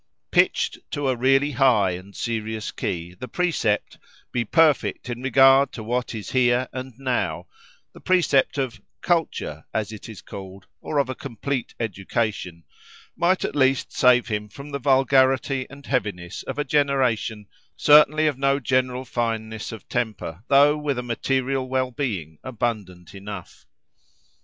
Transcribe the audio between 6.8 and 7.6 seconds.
now: